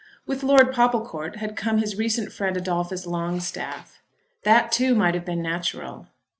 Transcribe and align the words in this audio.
With 0.25 0.41
Lord 0.41 0.73
Popplecourt 0.73 1.35
had 1.35 1.55
come 1.55 1.77
his 1.77 1.95
recent 1.95 2.31
friend 2.33 2.57
Adolphus 2.57 3.05
Longstaff. 3.05 4.01
That 4.41 4.71
too 4.71 4.95
might 4.95 5.13
have 5.13 5.25
been 5.25 5.43
natural. 5.43 6.07